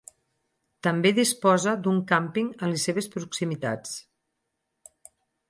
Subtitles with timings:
[0.85, 3.95] També disposa d'un càmping en les seves proximitats.